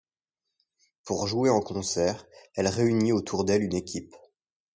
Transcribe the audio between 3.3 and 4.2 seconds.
d'elle une équipe.